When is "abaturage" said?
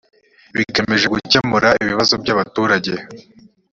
2.33-2.93